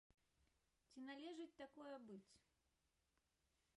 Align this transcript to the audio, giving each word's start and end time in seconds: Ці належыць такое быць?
Ці 0.93 0.99
належыць 1.09 1.57
такое 1.63 1.93
быць? 2.09 2.31